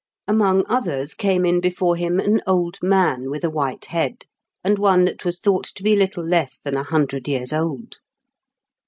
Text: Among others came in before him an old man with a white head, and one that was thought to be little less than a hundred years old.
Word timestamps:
Among 0.27 0.65
others 0.67 1.13
came 1.13 1.45
in 1.45 1.61
before 1.61 1.95
him 1.95 2.19
an 2.19 2.41
old 2.47 2.79
man 2.81 3.29
with 3.29 3.43
a 3.43 3.51
white 3.51 3.85
head, 3.85 4.25
and 4.63 4.79
one 4.79 5.05
that 5.05 5.23
was 5.23 5.39
thought 5.39 5.65
to 5.75 5.83
be 5.83 5.95
little 5.95 6.25
less 6.25 6.59
than 6.59 6.73
a 6.75 6.81
hundred 6.81 7.27
years 7.27 7.53
old. 7.53 7.97